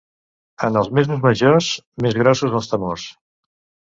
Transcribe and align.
En 0.67 0.77
els 0.79 0.87
mesos 0.99 1.19
majors, 1.25 1.67
més 2.05 2.17
grossos 2.21 2.57
els 2.61 2.71
temors. 2.73 3.05